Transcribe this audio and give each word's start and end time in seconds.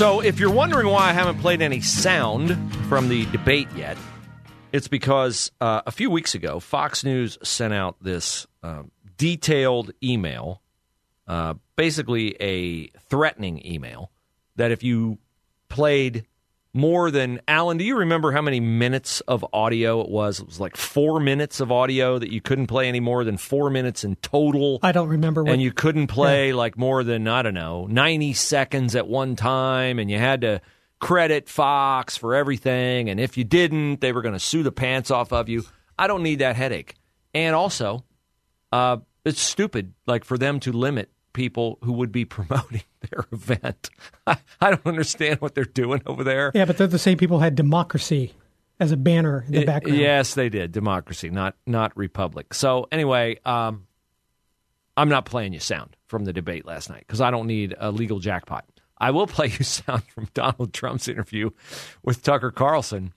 So, 0.00 0.20
if 0.20 0.40
you're 0.40 0.50
wondering 0.50 0.86
why 0.86 1.10
I 1.10 1.12
haven't 1.12 1.40
played 1.40 1.60
any 1.60 1.82
sound 1.82 2.56
from 2.88 3.10
the 3.10 3.26
debate 3.26 3.68
yet, 3.76 3.98
it's 4.72 4.88
because 4.88 5.52
uh, 5.60 5.82
a 5.84 5.92
few 5.92 6.10
weeks 6.10 6.34
ago, 6.34 6.58
Fox 6.58 7.04
News 7.04 7.36
sent 7.42 7.74
out 7.74 7.96
this 8.00 8.46
uh, 8.62 8.84
detailed 9.18 9.90
email, 10.02 10.62
uh, 11.28 11.52
basically 11.76 12.34
a 12.40 12.86
threatening 13.10 13.60
email, 13.66 14.10
that 14.56 14.70
if 14.70 14.82
you 14.82 15.18
played 15.68 16.24
more 16.72 17.10
than 17.10 17.40
Alan. 17.48 17.76
Do 17.76 17.84
you 17.84 17.98
remember 17.98 18.32
how 18.32 18.42
many 18.42 18.60
minutes 18.60 19.20
of 19.22 19.44
audio 19.52 20.00
it 20.02 20.08
was? 20.08 20.40
It 20.40 20.46
was 20.46 20.60
like 20.60 20.76
four 20.76 21.20
minutes 21.20 21.60
of 21.60 21.72
audio 21.72 22.18
that 22.18 22.30
you 22.30 22.40
couldn't 22.40 22.68
play 22.68 22.88
any 22.88 23.00
more 23.00 23.24
than 23.24 23.36
four 23.36 23.70
minutes 23.70 24.04
in 24.04 24.16
total. 24.16 24.78
I 24.82 24.92
don't 24.92 25.08
remember. 25.08 25.42
What, 25.42 25.52
and 25.52 25.62
you 25.62 25.72
couldn't 25.72 26.06
play 26.06 26.48
yeah. 26.48 26.54
like 26.54 26.78
more 26.78 27.02
than 27.02 27.26
I 27.26 27.42
don't 27.42 27.54
know 27.54 27.86
ninety 27.86 28.32
seconds 28.32 28.94
at 28.94 29.08
one 29.08 29.36
time, 29.36 29.98
and 29.98 30.10
you 30.10 30.18
had 30.18 30.42
to 30.42 30.60
credit 31.00 31.48
Fox 31.48 32.16
for 32.16 32.34
everything. 32.34 33.08
And 33.08 33.18
if 33.18 33.36
you 33.36 33.44
didn't, 33.44 34.00
they 34.00 34.12
were 34.12 34.22
going 34.22 34.34
to 34.34 34.40
sue 34.40 34.62
the 34.62 34.72
pants 34.72 35.10
off 35.10 35.32
of 35.32 35.48
you. 35.48 35.64
I 35.98 36.06
don't 36.06 36.22
need 36.22 36.38
that 36.40 36.56
headache. 36.56 36.94
And 37.34 37.54
also, 37.54 38.04
uh, 38.70 38.98
it's 39.24 39.40
stupid 39.40 39.94
like 40.06 40.24
for 40.24 40.38
them 40.38 40.60
to 40.60 40.72
limit 40.72 41.10
people 41.32 41.78
who 41.82 41.92
would 41.92 42.12
be 42.12 42.24
promoting 42.26 42.82
their 43.10 43.26
event. 43.32 43.90
I, 44.26 44.38
I, 44.60 44.70
don't 44.70 44.86
understand 44.86 45.40
what 45.40 45.54
they're 45.54 45.64
doing 45.64 46.02
over 46.06 46.24
there. 46.24 46.52
Yeah, 46.54 46.64
but 46.64 46.78
they're 46.78 46.86
the 46.86 46.98
same 46.98 47.18
people 47.18 47.38
who 47.38 47.44
had 47.44 47.54
democracy 47.54 48.34
as 48.78 48.92
a 48.92 48.96
banner 48.96 49.44
in 49.46 49.52
the 49.52 49.64
background. 49.64 49.98
yes, 49.98 50.34
they 50.34 50.48
did. 50.48 50.72
Democracy, 50.72 51.30
not 51.30 51.54
not 51.66 51.96
republic. 51.96 52.54
So 52.54 52.86
anyway, 52.90 53.38
um, 53.44 53.86
I'm 54.96 55.08
not 55.08 55.26
playing 55.26 55.52
you 55.52 55.60
sound 55.60 55.96
from 56.06 56.24
the 56.24 56.32
debate 56.32 56.66
last 56.66 56.88
night 56.90 57.04
because 57.06 57.20
I 57.20 57.30
don't 57.30 57.46
need 57.46 57.74
a 57.78 57.90
legal 57.90 58.18
jackpot. 58.18 58.64
I 58.98 59.10
will 59.12 59.26
play 59.26 59.46
you 59.46 59.64
sound 59.64 60.04
from 60.04 60.28
Donald 60.34 60.72
Trump's 60.72 61.08
interview 61.08 61.50
with 62.02 62.22
Tucker 62.22 62.50
Carlson. 62.50 63.12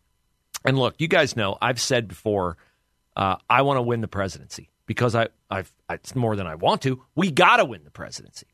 And 0.66 0.78
look, 0.78 0.96
you 1.00 1.08
guys 1.08 1.36
know 1.36 1.58
I've 1.62 1.82
said 1.82 2.08
before, 2.08 2.58
uh, 3.16 3.36
I 3.50 3.64
want 3.64 3.78
to 3.78 3.82
win 3.82 4.02
the 4.02 4.08
presidency 4.08 4.70
because 4.86 5.16
I, 5.16 5.30
I've, 5.50 5.72
it's 5.90 6.16
more 6.16 6.36
than 6.36 6.48
I 6.48 6.56
want 6.56 6.82
to. 6.84 7.02
We 7.16 7.32
got 7.32 7.58
to 7.58 7.66
win 7.66 7.84
the 7.84 7.92
presidency. 7.92 8.48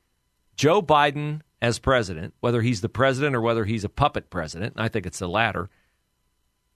Joe 0.56 0.82
Biden 0.82 1.42
as 1.62 1.80
president, 1.80 2.34
whether 2.40 2.62
he's 2.62 2.82
the 2.82 2.90
president 2.90 3.36
or 3.36 3.42
whether 3.42 3.66
he's 3.66 3.84
a 3.84 3.90
puppet 3.90 4.30
president, 4.30 4.74
I 4.78 4.88
think 4.88 5.06
it's 5.06 5.20
the 5.20 5.28
latter, 5.28 5.70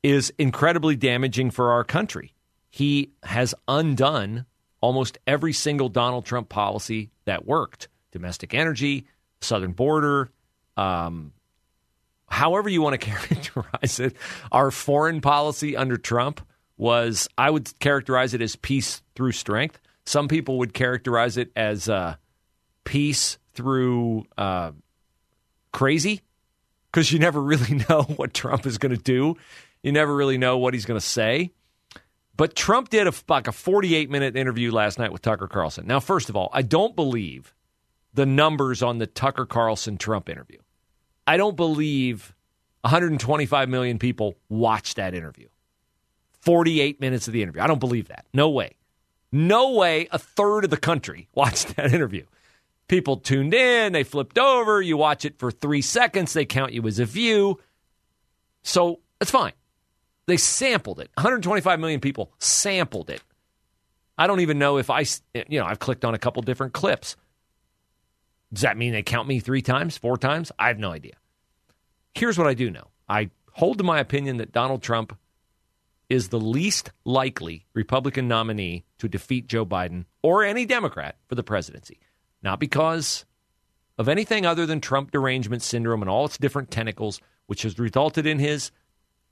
is 0.01 0.33
incredibly 0.37 0.95
damaging 0.95 1.51
for 1.51 1.71
our 1.71 1.83
country. 1.83 2.33
He 2.69 3.11
has 3.23 3.53
undone 3.67 4.45
almost 4.81 5.17
every 5.25 5.53
single 5.53 5.89
Donald 5.89 6.25
Trump 6.25 6.49
policy 6.49 7.11
that 7.25 7.45
worked 7.45 7.87
domestic 8.11 8.53
energy, 8.53 9.05
southern 9.41 9.71
border, 9.71 10.29
um, 10.75 11.33
however 12.27 12.69
you 12.69 12.81
want 12.81 12.93
to 12.93 12.97
characterize 13.11 13.99
it. 13.99 14.15
Our 14.51 14.71
foreign 14.71 15.21
policy 15.21 15.77
under 15.77 15.97
Trump 15.97 16.45
was 16.83 17.29
I 17.37 17.49
would 17.49 17.79
characterize 17.79 18.33
it 18.33 18.41
as 18.41 18.57
peace 18.57 19.01
through 19.15 19.31
strength. 19.31 19.79
Some 20.05 20.27
people 20.27 20.57
would 20.57 20.73
characterize 20.73 21.37
it 21.37 21.49
as 21.55 21.87
uh, 21.87 22.15
peace 22.83 23.37
through 23.53 24.25
uh, 24.37 24.71
crazy 25.71 26.23
because 26.91 27.09
you 27.09 27.19
never 27.19 27.41
really 27.51 27.81
know 27.89 28.03
what 28.17 28.33
Trump 28.33 28.65
is 28.65 28.77
going 28.77 28.93
to 28.93 29.01
do. 29.01 29.37
You 29.81 29.93
never 29.93 30.13
really 30.13 30.37
know 30.37 30.57
what 30.57 30.73
he's 30.73 30.85
going 30.85 30.99
to 30.99 31.05
say. 31.05 31.51
But 32.35 32.53
Trump 32.53 32.89
did 32.89 33.07
a, 33.07 33.13
like 33.29 33.47
a 33.47 33.53
48 33.53 34.09
minute 34.09 34.35
interview 34.35 34.69
last 34.69 34.99
night 34.99 35.13
with 35.13 35.21
Tucker 35.21 35.47
Carlson. 35.47 35.87
Now, 35.87 36.01
first 36.01 36.27
of 36.27 36.35
all, 36.35 36.49
I 36.51 36.63
don't 36.63 36.97
believe 36.97 37.55
the 38.13 38.25
numbers 38.25 38.83
on 38.83 38.97
the 38.97 39.07
Tucker 39.07 39.45
Carlson 39.45 39.97
Trump 39.97 40.27
interview. 40.27 40.59
I 41.25 41.37
don't 41.37 41.55
believe 41.55 42.35
125 42.81 43.69
million 43.69 43.99
people 43.99 44.35
watched 44.49 44.97
that 44.97 45.13
interview. 45.13 45.47
48 46.43 46.99
minutes 46.99 47.27
of 47.27 47.33
the 47.33 47.41
interview. 47.41 47.61
I 47.61 47.67
don't 47.67 47.79
believe 47.79 48.09
that. 48.09 48.25
No 48.33 48.49
way. 48.49 48.75
No 49.31 49.71
way 49.71 50.07
a 50.11 50.19
third 50.19 50.65
of 50.65 50.69
the 50.69 50.77
country 50.77 51.27
watched 51.35 51.75
that 51.75 51.93
interview. 51.93 52.25
People 52.87 53.17
tuned 53.17 53.53
in, 53.53 53.93
they 53.93 54.03
flipped 54.03 54.37
over, 54.37 54.81
you 54.81 54.97
watch 54.97 55.23
it 55.23 55.39
for 55.39 55.51
three 55.51 55.81
seconds, 55.81 56.33
they 56.33 56.45
count 56.45 56.73
you 56.73 56.85
as 56.85 56.99
a 56.99 57.05
view. 57.05 57.59
So 58.61 58.99
it's 59.21 59.31
fine. 59.31 59.53
They 60.25 60.37
sampled 60.37 60.99
it. 60.99 61.09
125 61.15 61.79
million 61.79 62.01
people 62.01 62.31
sampled 62.39 63.09
it. 63.09 63.21
I 64.17 64.27
don't 64.27 64.41
even 64.41 64.59
know 64.59 64.77
if 64.77 64.89
I, 64.89 65.05
you 65.33 65.59
know, 65.59 65.65
I've 65.65 65.79
clicked 65.79 66.05
on 66.05 66.13
a 66.13 66.19
couple 66.19 66.41
different 66.43 66.73
clips. 66.73 67.15
Does 68.51 68.61
that 68.61 68.77
mean 68.77 68.91
they 68.91 69.01
count 69.01 69.27
me 69.27 69.39
three 69.39 69.61
times, 69.61 69.97
four 69.97 70.17
times? 70.17 70.51
I 70.59 70.67
have 70.67 70.77
no 70.77 70.91
idea. 70.91 71.13
Here's 72.13 72.37
what 72.37 72.47
I 72.47 72.53
do 72.53 72.69
know 72.69 72.89
I 73.09 73.31
hold 73.53 73.77
to 73.79 73.83
my 73.83 73.99
opinion 73.99 74.37
that 74.37 74.51
Donald 74.51 74.83
Trump 74.83 75.17
is 76.13 76.29
the 76.29 76.39
least 76.39 76.91
likely 77.05 77.65
Republican 77.73 78.27
nominee 78.27 78.85
to 78.99 79.09
defeat 79.09 79.47
Joe 79.47 79.65
Biden 79.65 80.05
or 80.21 80.43
any 80.43 80.63
Democrat 80.63 81.17
for 81.27 81.33
the 81.33 81.41
presidency. 81.41 81.97
Not 82.43 82.59
because 82.59 83.25
of 83.97 84.07
anything 84.07 84.45
other 84.45 84.67
than 84.67 84.79
Trump 84.79 85.09
derangement 85.09 85.63
syndrome 85.63 86.03
and 86.03 86.09
all 86.11 86.25
its 86.25 86.37
different 86.37 86.69
tentacles, 86.69 87.19
which 87.47 87.63
has 87.63 87.79
resulted 87.79 88.27
in 88.27 88.37
his 88.37 88.69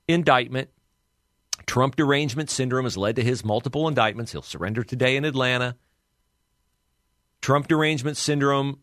indictment. 0.08 0.70
Trump 1.66 1.94
derangement 1.94 2.50
syndrome 2.50 2.84
has 2.84 2.96
led 2.96 3.14
to 3.14 3.22
his 3.22 3.44
multiple 3.44 3.86
indictments. 3.86 4.32
He'll 4.32 4.42
surrender 4.42 4.82
today 4.82 5.14
in 5.14 5.24
Atlanta. 5.24 5.76
Trump 7.40 7.68
derangement 7.68 8.16
syndrome 8.16 8.80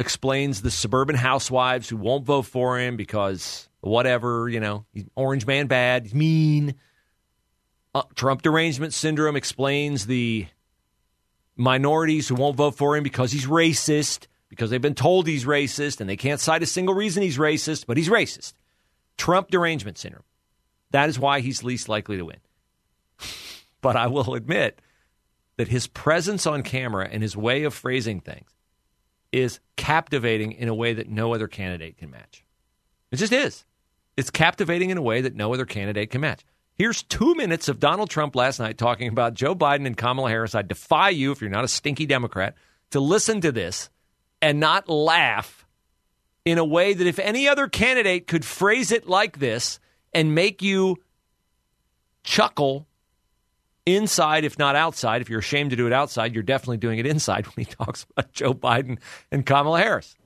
explains 0.00 0.62
the 0.62 0.72
suburban 0.72 1.14
housewives 1.14 1.88
who 1.88 1.98
won't 1.98 2.26
vote 2.26 2.46
for 2.46 2.80
him 2.80 2.96
because 2.96 3.68
whatever, 3.80 4.48
you 4.48 4.58
know, 4.58 4.86
orange 5.14 5.46
man 5.46 5.68
bad, 5.68 6.02
he's 6.02 6.14
mean. 6.14 6.74
Uh, 7.94 8.02
Trump 8.14 8.42
derangement 8.42 8.94
syndrome 8.94 9.36
explains 9.36 10.06
the 10.06 10.46
minorities 11.56 12.28
who 12.28 12.34
won't 12.34 12.56
vote 12.56 12.76
for 12.76 12.96
him 12.96 13.02
because 13.02 13.32
he's 13.32 13.46
racist, 13.46 14.26
because 14.48 14.70
they've 14.70 14.80
been 14.80 14.94
told 14.94 15.26
he's 15.26 15.44
racist 15.44 16.00
and 16.00 16.08
they 16.08 16.16
can't 16.16 16.40
cite 16.40 16.62
a 16.62 16.66
single 16.66 16.94
reason 16.94 17.22
he's 17.22 17.38
racist, 17.38 17.86
but 17.86 17.96
he's 17.96 18.08
racist. 18.08 18.54
Trump 19.18 19.50
derangement 19.50 19.98
syndrome. 19.98 20.24
That 20.90 21.08
is 21.08 21.18
why 21.18 21.40
he's 21.40 21.62
least 21.62 21.88
likely 21.88 22.16
to 22.16 22.24
win. 22.24 22.40
but 23.80 23.96
I 23.96 24.06
will 24.06 24.34
admit 24.34 24.80
that 25.56 25.68
his 25.68 25.86
presence 25.86 26.46
on 26.46 26.62
camera 26.62 27.08
and 27.10 27.22
his 27.22 27.36
way 27.36 27.64
of 27.64 27.74
phrasing 27.74 28.20
things 28.20 28.50
is 29.32 29.60
captivating 29.76 30.52
in 30.52 30.68
a 30.68 30.74
way 30.74 30.94
that 30.94 31.08
no 31.08 31.34
other 31.34 31.48
candidate 31.48 31.96
can 31.98 32.10
match. 32.10 32.44
It 33.10 33.16
just 33.16 33.32
is. 33.32 33.64
It's 34.16 34.30
captivating 34.30 34.90
in 34.90 34.98
a 34.98 35.02
way 35.02 35.22
that 35.22 35.34
no 35.34 35.52
other 35.52 35.64
candidate 35.64 36.10
can 36.10 36.20
match. 36.20 36.44
Here's 36.74 37.02
two 37.02 37.34
minutes 37.34 37.68
of 37.68 37.78
Donald 37.78 38.10
Trump 38.10 38.34
last 38.34 38.58
night 38.58 38.78
talking 38.78 39.08
about 39.08 39.34
Joe 39.34 39.54
Biden 39.54 39.86
and 39.86 39.96
Kamala 39.96 40.30
Harris. 40.30 40.54
I 40.54 40.62
defy 40.62 41.10
you, 41.10 41.30
if 41.32 41.40
you're 41.40 41.50
not 41.50 41.64
a 41.64 41.68
stinky 41.68 42.06
Democrat, 42.06 42.54
to 42.90 43.00
listen 43.00 43.40
to 43.42 43.52
this 43.52 43.90
and 44.40 44.58
not 44.58 44.88
laugh 44.88 45.66
in 46.44 46.58
a 46.58 46.64
way 46.64 46.94
that 46.94 47.06
if 47.06 47.18
any 47.18 47.46
other 47.46 47.68
candidate 47.68 48.26
could 48.26 48.44
phrase 48.44 48.90
it 48.90 49.06
like 49.06 49.38
this 49.38 49.80
and 50.12 50.34
make 50.34 50.62
you 50.62 50.96
chuckle 52.24 52.86
inside, 53.86 54.44
if 54.44 54.58
not 54.58 54.74
outside, 54.74 55.20
if 55.22 55.28
you're 55.28 55.40
ashamed 55.40 55.70
to 55.70 55.76
do 55.76 55.86
it 55.86 55.92
outside, 55.92 56.34
you're 56.34 56.42
definitely 56.42 56.78
doing 56.78 56.98
it 56.98 57.06
inside 57.06 57.46
when 57.54 57.66
he 57.66 57.72
talks 57.72 58.06
about 58.10 58.32
Joe 58.32 58.54
Biden 58.54 58.98
and 59.30 59.44
Kamala 59.44 59.80
Harris. 59.80 60.16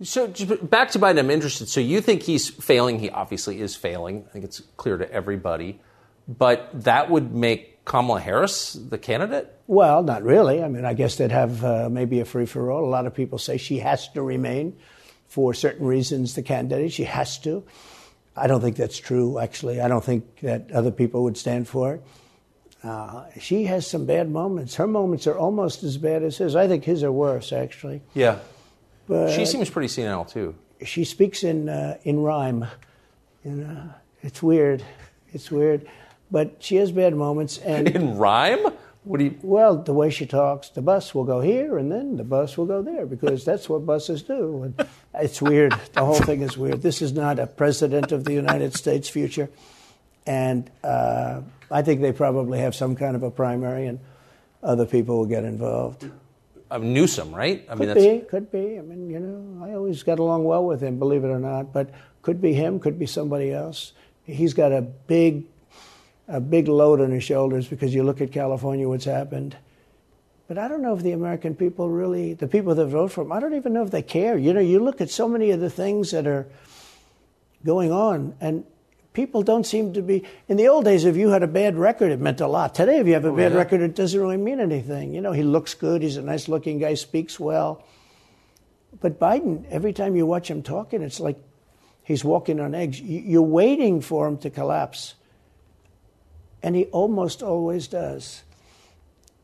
So 0.00 0.28
back 0.62 0.92
to 0.92 0.98
Biden, 1.00 1.18
I'm 1.18 1.30
interested. 1.30 1.68
So 1.68 1.80
you 1.80 2.00
think 2.00 2.22
he's 2.22 2.48
failing? 2.48 3.00
He 3.00 3.10
obviously 3.10 3.60
is 3.60 3.74
failing. 3.74 4.24
I 4.28 4.32
think 4.32 4.44
it's 4.44 4.62
clear 4.76 4.96
to 4.96 5.10
everybody 5.10 5.80
but 6.28 6.70
that 6.84 7.10
would 7.10 7.34
make 7.34 7.84
Kamala 7.84 8.20
Harris 8.20 8.74
the 8.74 8.98
candidate? 8.98 9.50
Well, 9.66 10.02
not 10.02 10.22
really. 10.22 10.62
I 10.62 10.68
mean, 10.68 10.84
I 10.84 10.92
guess 10.94 11.16
they'd 11.16 11.30
have 11.32 11.64
uh, 11.64 11.88
maybe 11.90 12.20
a 12.20 12.24
free 12.24 12.46
for 12.46 12.70
all. 12.70 12.84
A 12.84 12.90
lot 12.90 13.06
of 13.06 13.14
people 13.14 13.38
say 13.38 13.56
she 13.56 13.78
has 13.78 14.08
to 14.10 14.22
remain 14.22 14.76
for 15.26 15.54
certain 15.54 15.86
reasons 15.86 16.34
the 16.34 16.42
candidate. 16.42 16.92
She 16.92 17.04
has 17.04 17.38
to. 17.40 17.64
I 18.36 18.46
don't 18.46 18.60
think 18.60 18.76
that's 18.76 18.98
true, 18.98 19.38
actually. 19.38 19.80
I 19.80 19.88
don't 19.88 20.04
think 20.04 20.40
that 20.40 20.70
other 20.72 20.90
people 20.90 21.24
would 21.24 21.36
stand 21.36 21.66
for 21.68 21.94
it. 21.94 22.02
Uh, 22.84 23.24
she 23.40 23.64
has 23.64 23.86
some 23.86 24.06
bad 24.06 24.30
moments. 24.30 24.76
Her 24.76 24.86
moments 24.86 25.26
are 25.26 25.36
almost 25.36 25.82
as 25.82 25.98
bad 25.98 26.22
as 26.22 26.36
his. 26.38 26.54
I 26.54 26.68
think 26.68 26.84
his 26.84 27.02
are 27.02 27.10
worse, 27.12 27.52
actually. 27.52 28.02
Yeah. 28.14 28.38
But 29.08 29.32
She 29.32 29.44
seems 29.46 29.68
pretty 29.70 29.88
senile 29.88 30.24
too. 30.24 30.54
she 30.84 31.04
speaks 31.04 31.42
in 31.42 31.68
uh, 31.68 31.96
in 32.04 32.20
rhyme. 32.20 32.66
You 33.44 33.52
know, 33.52 33.90
it's 34.22 34.42
weird. 34.42 34.84
It's 35.32 35.50
weird, 35.50 35.88
but 36.30 36.56
she 36.60 36.76
has 36.76 36.92
bad 36.92 37.14
moments. 37.14 37.58
And 37.58 37.88
In 37.88 38.16
rhyme? 38.18 38.66
What 39.04 39.18
do 39.18 39.24
you? 39.24 39.38
well, 39.42 39.76
the 39.76 39.94
way 39.94 40.10
she 40.10 40.26
talks, 40.26 40.68
the 40.68 40.82
bus 40.82 41.14
will 41.14 41.24
go 41.24 41.40
here, 41.40 41.78
and 41.78 41.90
then 41.90 42.16
the 42.18 42.24
bus 42.24 42.58
will 42.58 42.66
go 42.66 42.82
there 42.82 43.06
because 43.06 43.44
that's 43.44 43.66
what 43.68 43.86
buses 43.86 44.22
do. 44.22 44.64
And 44.64 44.88
it's 45.14 45.40
weird. 45.40 45.72
The 45.94 46.04
whole 46.04 46.20
thing 46.20 46.42
is 46.42 46.58
weird. 46.58 46.82
This 46.82 47.00
is 47.00 47.12
not 47.14 47.38
a 47.38 47.46
president 47.46 48.12
of 48.12 48.24
the 48.24 48.34
United 48.34 48.74
States 48.74 49.08
future, 49.08 49.48
and 50.26 50.70
uh, 50.84 51.40
I 51.70 51.82
think 51.82 52.02
they 52.02 52.12
probably 52.12 52.58
have 52.58 52.74
some 52.74 52.96
kind 52.96 53.16
of 53.16 53.22
a 53.22 53.30
primary, 53.30 53.86
and 53.86 53.98
other 54.62 54.84
people 54.84 55.18
will 55.18 55.26
get 55.26 55.44
involved. 55.44 56.04
Uh, 56.70 56.76
Newsom, 56.76 57.34
right? 57.34 57.64
I 57.70 57.76
mean, 57.76 57.88
Could 57.88 57.96
be, 57.96 58.26
could 58.28 58.52
be. 58.52 58.78
I 58.78 58.82
mean, 58.82 59.08
you 59.08 59.20
know, 59.20 59.64
I 59.64 59.72
always 59.72 60.02
got 60.02 60.18
along 60.18 60.44
well 60.44 60.66
with 60.66 60.82
him, 60.82 60.98
believe 60.98 61.24
it 61.24 61.28
or 61.28 61.38
not. 61.38 61.72
But 61.72 61.90
could 62.20 62.42
be 62.42 62.52
him, 62.52 62.78
could 62.78 62.98
be 62.98 63.06
somebody 63.06 63.52
else. 63.52 63.92
He's 64.24 64.52
got 64.52 64.70
a 64.72 64.82
big, 64.82 65.44
a 66.28 66.40
big 66.40 66.68
load 66.68 67.00
on 67.00 67.10
his 67.10 67.24
shoulders 67.24 67.66
because 67.66 67.94
you 67.94 68.02
look 68.02 68.20
at 68.20 68.30
California, 68.30 68.88
what's 68.88 69.06
happened. 69.06 69.56
But 70.46 70.58
I 70.58 70.68
don't 70.68 70.82
know 70.82 70.94
if 70.94 71.02
the 71.02 71.12
American 71.12 71.54
people 71.54 71.90
really, 71.90 72.34
the 72.34 72.48
people 72.48 72.74
that 72.74 72.86
vote 72.86 73.12
for 73.12 73.22
him, 73.22 73.32
I 73.32 73.40
don't 73.40 73.54
even 73.54 73.72
know 73.72 73.82
if 73.82 73.90
they 73.90 74.02
care. 74.02 74.36
You 74.38 74.52
know, 74.52 74.60
you 74.60 74.80
look 74.80 75.00
at 75.00 75.10
so 75.10 75.28
many 75.28 75.50
of 75.50 75.60
the 75.60 75.70
things 75.70 76.10
that 76.12 76.26
are 76.26 76.46
going 77.64 77.92
on, 77.92 78.34
and 78.40 78.64
people 79.12 79.42
don't 79.42 79.64
seem 79.64 79.92
to 79.94 80.02
be. 80.02 80.24
In 80.48 80.56
the 80.56 80.68
old 80.68 80.84
days, 80.84 81.04
if 81.04 81.16
you 81.16 81.30
had 81.30 81.42
a 81.42 81.48
bad 81.48 81.76
record, 81.76 82.12
it 82.12 82.20
meant 82.20 82.40
a 82.40 82.46
lot. 82.46 82.74
Today, 82.74 82.98
if 82.98 83.06
you 83.06 83.12
have 83.14 83.26
a 83.26 83.28
oh, 83.28 83.36
bad 83.36 83.52
yeah. 83.52 83.58
record, 83.58 83.82
it 83.82 83.94
doesn't 83.94 84.18
really 84.18 84.36
mean 84.38 84.60
anything. 84.60 85.14
You 85.14 85.20
know, 85.20 85.32
he 85.32 85.42
looks 85.42 85.74
good, 85.74 86.02
he's 86.02 86.16
a 86.16 86.22
nice 86.22 86.48
looking 86.48 86.78
guy, 86.78 86.94
speaks 86.94 87.38
well. 87.38 87.84
But 89.00 89.20
Biden, 89.20 89.66
every 89.70 89.92
time 89.92 90.16
you 90.16 90.24
watch 90.24 90.50
him 90.50 90.62
talking, 90.62 91.02
it's 91.02 91.20
like 91.20 91.36
he's 92.04 92.24
walking 92.24 92.58
on 92.58 92.74
eggs. 92.74 93.00
You're 93.00 93.42
waiting 93.42 94.00
for 94.00 94.26
him 94.26 94.38
to 94.38 94.50
collapse. 94.50 95.14
And 96.62 96.74
he 96.74 96.86
almost 96.86 97.42
always 97.42 97.86
does. 97.88 98.42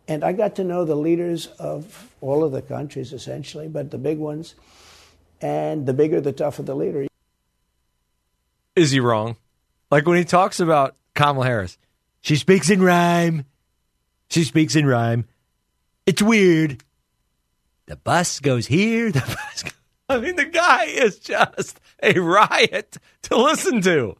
And 0.07 0.23
I 0.23 0.33
got 0.33 0.57
to 0.57 0.65
know 0.65 0.85
the 0.85 0.97
leaders 0.97 1.47
of 1.59 2.11
all 2.21 2.45
of 2.45 2.53
the 2.53 2.63
countries, 2.63 3.13
essentially, 3.13 3.69
but 3.69 3.91
the 3.91 3.99
big 3.99 4.19
ones. 4.19 4.55
And 5.41 5.87
the 5.87 5.95
bigger, 5.95 6.21
the 6.21 6.33
tougher 6.33 6.63
the 6.63 6.75
leader. 6.75 7.07
Is 8.77 8.91
he 8.91 9.01
wrong? 9.01 9.37
Like 9.91 10.07
when 10.07 10.19
he 10.19 10.25
talks 10.25 10.61
about 10.61 10.97
Kamala 11.15 11.47
Harris, 11.47 11.79
she 12.21 12.37
speaks 12.37 12.71
in 12.71 12.83
rhyme. 12.83 13.45
She 14.31 14.45
speaks 14.45 14.75
in 14.75 14.87
rhyme. 14.87 15.27
It's 16.07 16.23
weird. 16.23 16.83
The 17.87 17.97
bus 17.97 18.41
goes 18.41 18.67
here. 18.67 19.13
The 19.13 19.21
bus. 19.21 19.65
I 20.09 20.19
mean, 20.19 20.37
the 20.37 20.45
guy 20.45 20.85
is 20.85 21.19
just 21.19 21.81
a 22.03 22.19
riot 22.19 22.99
to 23.23 23.37
listen 23.37 23.81
to. 23.83 24.17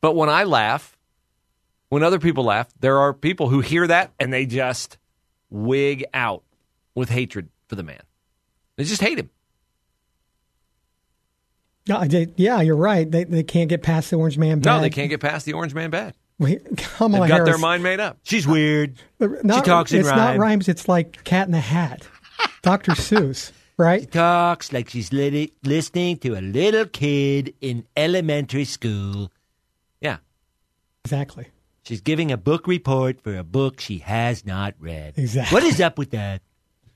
But 0.00 0.14
when 0.14 0.28
I 0.28 0.44
laugh, 0.44 0.96
when 1.90 2.02
other 2.02 2.18
people 2.18 2.44
laugh, 2.44 2.68
there 2.80 2.98
are 2.98 3.12
people 3.12 3.48
who 3.50 3.60
hear 3.60 3.86
that 3.86 4.12
and 4.18 4.32
they 4.32 4.46
just 4.46 4.96
wig 5.50 6.04
out 6.14 6.42
with 6.94 7.10
hatred 7.10 7.48
for 7.68 7.74
the 7.74 7.82
man. 7.82 8.00
They 8.76 8.84
just 8.84 9.02
hate 9.02 9.18
him. 9.18 9.28
Yeah, 11.86 12.04
they- 12.06 12.32
yeah, 12.36 12.60
you're 12.60 12.76
right. 12.76 13.10
They, 13.10 13.24
they 13.24 13.42
can't 13.42 13.68
get 13.68 13.82
past 13.82 14.10
the 14.10 14.16
orange 14.16 14.38
man. 14.38 14.60
No, 14.60 14.80
they 14.80 14.90
can't 14.90 15.10
get 15.10 15.20
past 15.20 15.46
the 15.46 15.52
orange 15.54 15.74
man 15.74 15.90
bad. 15.90 16.14
Wait, 16.38 16.64
Kamala 16.96 17.26
They've 17.26 17.36
got 17.36 17.44
their 17.44 17.58
mind 17.58 17.82
made 17.82 18.00
up. 18.00 18.18
She's 18.22 18.46
weird. 18.46 18.96
Uh, 19.20 19.28
not, 19.42 19.64
talks 19.64 19.92
in 19.92 20.00
it's 20.00 20.08
not 20.08 20.38
rhymes. 20.38 20.68
It's 20.68 20.88
like 20.88 21.22
Cat 21.24 21.46
in 21.46 21.52
the 21.52 21.60
Hat. 21.60 22.06
Dr. 22.62 22.92
Seuss, 22.92 23.52
right? 23.76 24.00
She 24.02 24.06
talks 24.06 24.72
like 24.72 24.88
she's 24.88 25.12
lit- 25.12 25.52
listening 25.64 26.16
to 26.18 26.38
a 26.38 26.40
little 26.40 26.86
kid 26.86 27.54
in 27.60 27.84
elementary 27.96 28.64
school. 28.64 29.30
Yeah. 30.00 30.18
Exactly. 31.04 31.48
She's 31.90 32.00
giving 32.00 32.30
a 32.30 32.36
book 32.36 32.68
report 32.68 33.20
for 33.20 33.36
a 33.36 33.42
book 33.42 33.80
she 33.80 33.98
has 33.98 34.46
not 34.46 34.74
read. 34.78 35.14
Exactly. 35.16 35.52
What 35.52 35.64
is 35.64 35.80
up 35.80 35.98
with 35.98 36.10
that? 36.10 36.40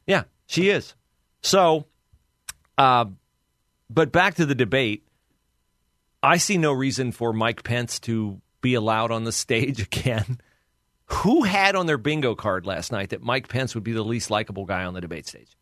Yeah, 0.06 0.22
she 0.46 0.70
is. 0.70 0.94
So, 1.42 1.86
uh, 2.78 3.06
but 3.90 4.12
back 4.12 4.36
to 4.36 4.46
the 4.46 4.54
debate. 4.54 5.04
I 6.22 6.36
see 6.36 6.58
no 6.58 6.70
reason 6.70 7.10
for 7.10 7.32
Mike 7.32 7.64
Pence 7.64 7.98
to 8.00 8.40
be 8.60 8.74
allowed 8.74 9.10
on 9.10 9.24
the 9.24 9.32
stage 9.32 9.80
again. 9.82 10.38
Who 11.06 11.42
had 11.42 11.74
on 11.74 11.86
their 11.86 11.98
bingo 11.98 12.36
card 12.36 12.64
last 12.64 12.92
night 12.92 13.08
that 13.08 13.20
Mike 13.20 13.48
Pence 13.48 13.74
would 13.74 13.82
be 13.82 13.90
the 13.94 14.04
least 14.04 14.30
likable 14.30 14.64
guy 14.64 14.84
on 14.84 14.94
the 14.94 15.00
debate 15.00 15.26
stage? 15.26 15.56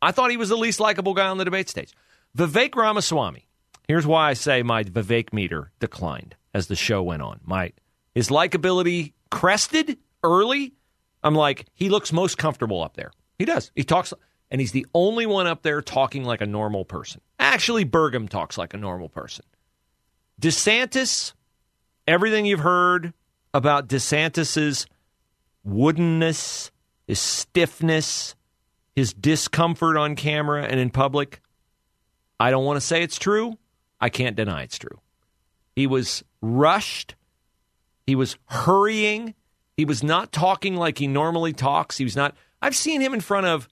I 0.00 0.10
thought 0.10 0.30
he 0.30 0.38
was 0.38 0.48
the 0.48 0.56
least 0.56 0.80
likable 0.80 1.12
guy 1.12 1.28
on 1.28 1.36
the 1.36 1.44
debate 1.44 1.68
stage. 1.68 1.92
Vivek 2.34 2.74
Ramaswamy. 2.74 3.46
Here's 3.86 4.06
why 4.06 4.30
I 4.30 4.32
say 4.32 4.62
my 4.62 4.84
Vivek 4.84 5.34
meter 5.34 5.70
declined 5.80 6.34
as 6.54 6.68
the 6.68 6.76
show 6.76 7.02
went 7.02 7.20
on. 7.20 7.40
My 7.44 7.74
his 8.14 8.28
likability 8.28 9.12
crested 9.30 9.98
early. 10.22 10.74
I'm 11.22 11.34
like, 11.34 11.66
he 11.74 11.88
looks 11.88 12.12
most 12.12 12.38
comfortable 12.38 12.82
up 12.82 12.96
there. 12.96 13.12
He 13.38 13.44
does. 13.44 13.70
He 13.74 13.84
talks, 13.84 14.12
and 14.50 14.60
he's 14.60 14.72
the 14.72 14.86
only 14.94 15.26
one 15.26 15.46
up 15.46 15.62
there 15.62 15.82
talking 15.82 16.24
like 16.24 16.40
a 16.40 16.46
normal 16.46 16.84
person. 16.84 17.20
Actually, 17.38 17.84
Burgum 17.84 18.28
talks 18.28 18.58
like 18.58 18.74
a 18.74 18.78
normal 18.78 19.08
person. 19.08 19.44
DeSantis, 20.40 21.34
everything 22.06 22.46
you've 22.46 22.60
heard 22.60 23.12
about 23.52 23.88
DeSantis's 23.88 24.86
woodenness, 25.66 26.70
his 27.06 27.18
stiffness, 27.18 28.34
his 28.94 29.12
discomfort 29.12 29.96
on 29.96 30.16
camera 30.16 30.64
and 30.64 30.80
in 30.80 30.90
public, 30.90 31.40
I 32.38 32.50
don't 32.50 32.64
want 32.64 32.76
to 32.76 32.86
say 32.86 33.02
it's 33.02 33.18
true. 33.18 33.58
I 34.00 34.08
can't 34.08 34.36
deny 34.36 34.62
it's 34.62 34.78
true. 34.78 35.00
He 35.76 35.86
was 35.86 36.24
rushed. 36.40 37.14
He 38.06 38.14
was 38.14 38.36
hurrying. 38.46 39.34
He 39.76 39.84
was 39.84 40.02
not 40.02 40.32
talking 40.32 40.76
like 40.76 40.98
he 40.98 41.06
normally 41.06 41.52
talks. 41.52 41.98
He 41.98 42.04
was 42.04 42.16
not. 42.16 42.34
I've 42.60 42.76
seen 42.76 43.00
him 43.00 43.14
in 43.14 43.20
front 43.20 43.46
of 43.46 43.68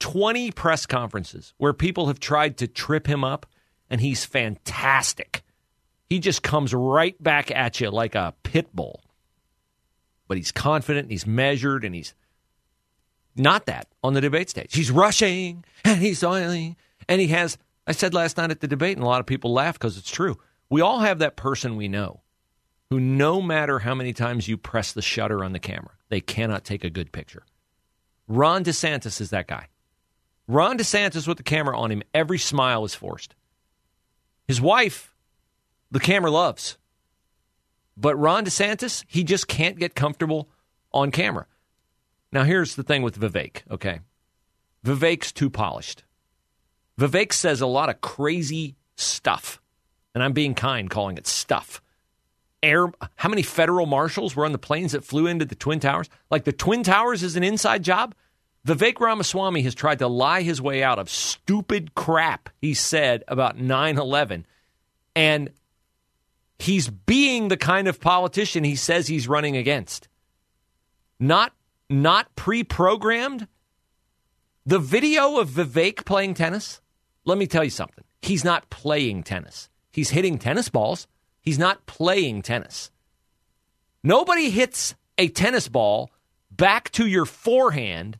20 0.00 0.52
press 0.52 0.86
conferences 0.86 1.54
where 1.58 1.72
people 1.72 2.06
have 2.06 2.20
tried 2.20 2.56
to 2.58 2.68
trip 2.68 3.06
him 3.06 3.24
up, 3.24 3.46
and 3.90 4.00
he's 4.00 4.24
fantastic. 4.24 5.42
He 6.08 6.20
just 6.20 6.42
comes 6.42 6.72
right 6.72 7.20
back 7.22 7.50
at 7.50 7.80
you 7.80 7.90
like 7.90 8.14
a 8.14 8.34
pit 8.42 8.74
bull. 8.74 9.02
But 10.26 10.36
he's 10.36 10.52
confident, 10.52 11.04
and 11.04 11.10
he's 11.10 11.26
measured, 11.26 11.84
and 11.84 11.94
he's 11.94 12.14
not 13.34 13.66
that 13.66 13.88
on 14.02 14.14
the 14.14 14.20
debate 14.20 14.50
stage. 14.50 14.74
He's 14.74 14.90
rushing 14.90 15.64
and 15.84 16.00
he's 16.00 16.22
oiling, 16.22 16.76
and 17.08 17.20
he 17.20 17.28
has. 17.28 17.56
I 17.86 17.92
said 17.92 18.12
last 18.12 18.36
night 18.36 18.50
at 18.50 18.60
the 18.60 18.68
debate, 18.68 18.96
and 18.96 19.04
a 19.04 19.08
lot 19.08 19.20
of 19.20 19.26
people 19.26 19.52
laugh 19.52 19.78
because 19.78 19.96
it's 19.96 20.10
true. 20.10 20.36
We 20.68 20.82
all 20.82 21.00
have 21.00 21.20
that 21.20 21.36
person 21.36 21.76
we 21.76 21.88
know 21.88 22.20
who, 22.90 23.00
no 23.00 23.42
matter 23.42 23.80
how 23.80 23.94
many 23.94 24.12
times 24.12 24.48
you 24.48 24.56
press 24.56 24.92
the 24.92 25.02
shutter 25.02 25.44
on 25.44 25.52
the 25.52 25.58
camera, 25.58 25.92
they 26.08 26.20
cannot 26.20 26.64
take 26.64 26.84
a 26.84 26.90
good 26.90 27.12
picture. 27.12 27.44
Ron 28.26 28.64
DeSantis 28.64 29.20
is 29.20 29.30
that 29.30 29.46
guy. 29.46 29.68
Ron 30.46 30.78
DeSantis 30.78 31.28
with 31.28 31.36
the 31.36 31.42
camera 31.42 31.78
on 31.78 31.90
him, 31.90 32.02
every 32.14 32.38
smile 32.38 32.84
is 32.84 32.94
forced. 32.94 33.34
His 34.46 34.60
wife, 34.60 35.14
the 35.90 36.00
camera 36.00 36.30
loves. 36.30 36.78
But 37.96 38.16
Ron 38.16 38.44
DeSantis, 38.44 39.04
he 39.06 39.24
just 39.24 39.48
can't 39.48 39.78
get 39.78 39.94
comfortable 39.94 40.48
on 40.92 41.10
camera. 41.10 41.46
Now, 42.32 42.44
here's 42.44 42.74
the 42.74 42.82
thing 42.82 43.02
with 43.02 43.18
Vivek, 43.18 43.62
okay? 43.70 44.00
Vivek's 44.84 45.32
too 45.32 45.50
polished. 45.50 46.04
Vivek 46.98 47.32
says 47.32 47.60
a 47.60 47.66
lot 47.66 47.88
of 47.88 48.00
crazy 48.00 48.76
stuff, 48.96 49.60
and 50.14 50.22
I'm 50.22 50.32
being 50.32 50.54
kind 50.54 50.88
calling 50.88 51.16
it 51.16 51.26
stuff. 51.26 51.82
Air, 52.62 52.86
how 53.16 53.28
many 53.28 53.42
federal 53.42 53.86
marshals 53.86 54.34
were 54.34 54.44
on 54.44 54.52
the 54.52 54.58
planes 54.58 54.92
that 54.92 55.04
flew 55.04 55.26
into 55.26 55.44
the 55.44 55.54
Twin 55.54 55.80
Towers? 55.80 56.08
Like 56.30 56.44
the 56.44 56.52
Twin 56.52 56.82
Towers 56.82 57.22
is 57.22 57.36
an 57.36 57.44
inside 57.44 57.82
job? 57.82 58.14
Vivek 58.66 59.00
Ramaswamy 59.00 59.62
has 59.62 59.74
tried 59.74 60.00
to 60.00 60.08
lie 60.08 60.42
his 60.42 60.60
way 60.60 60.82
out 60.82 60.98
of 60.98 61.08
stupid 61.08 61.94
crap 61.94 62.50
he 62.60 62.74
said 62.74 63.24
about 63.28 63.58
9 63.58 63.98
11. 63.98 64.46
And 65.14 65.50
he's 66.58 66.88
being 66.88 67.48
the 67.48 67.56
kind 67.56 67.88
of 67.88 68.00
politician 68.00 68.64
he 68.64 68.76
says 68.76 69.06
he's 69.06 69.28
running 69.28 69.56
against. 69.56 70.08
Not 71.18 71.52
not 71.90 72.34
pre-programmed. 72.36 73.48
The 74.66 74.78
video 74.78 75.38
of 75.38 75.48
Vivek 75.48 76.04
playing 76.04 76.34
tennis, 76.34 76.82
let 77.24 77.38
me 77.38 77.46
tell 77.46 77.64
you 77.64 77.70
something. 77.70 78.04
He's 78.20 78.44
not 78.44 78.68
playing 78.68 79.22
tennis. 79.22 79.70
He's 79.90 80.10
hitting 80.10 80.38
tennis 80.38 80.68
balls. 80.68 81.06
He's 81.48 81.58
not 81.58 81.86
playing 81.86 82.42
tennis. 82.42 82.90
Nobody 84.02 84.50
hits 84.50 84.94
a 85.16 85.28
tennis 85.28 85.66
ball 85.66 86.10
back 86.50 86.90
to 86.90 87.06
your 87.06 87.24
forehand 87.24 88.18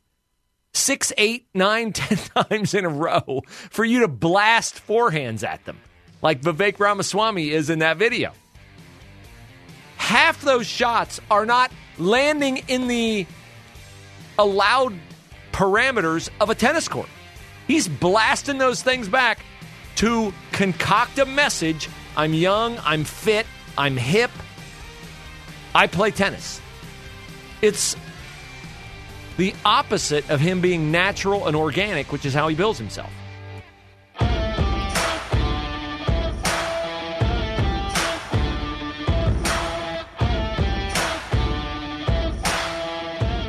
six, 0.73 1.13
eight, 1.15 1.45
nine, 1.53 1.93
ten 1.93 2.17
times 2.17 2.73
in 2.73 2.85
a 2.85 2.89
row 2.89 3.43
for 3.45 3.85
you 3.85 3.99
to 3.99 4.07
blast 4.07 4.81
forehands 4.83 5.47
at 5.47 5.63
them, 5.65 5.77
like 6.23 6.41
Vivek 6.41 6.79
Ramaswamy 6.79 7.51
is 7.51 7.69
in 7.69 7.77
that 7.77 7.97
video. 7.97 8.33
Half 9.97 10.41
those 10.41 10.65
shots 10.65 11.19
are 11.29 11.45
not 11.45 11.71
landing 11.99 12.63
in 12.67 12.87
the 12.87 13.27
allowed 14.39 14.95
parameters 15.51 16.29
of 16.41 16.49
a 16.49 16.55
tennis 16.55 16.87
court. 16.87 17.09
He's 17.67 17.87
blasting 17.87 18.57
those 18.57 18.81
things 18.81 19.07
back 19.07 19.45
to 19.97 20.33
concoct 20.51 21.19
a 21.19 21.27
message 21.27 21.89
I'm 22.19 22.33
young, 22.33 22.77
I'm 22.83 23.05
fit, 23.05 23.47
I'm 23.77 23.95
hip, 23.95 24.29
I 25.73 25.87
play 25.87 26.11
tennis. 26.11 26.59
It's 27.61 27.95
the 29.37 29.53
opposite 29.63 30.29
of 30.29 30.41
him 30.41 30.59
being 30.59 30.91
natural 30.91 31.47
and 31.47 31.55
organic, 31.55 32.11
which 32.11 32.25
is 32.25 32.33
how 32.33 32.49
he 32.49 32.57
builds 32.57 32.77
himself. 32.77 33.09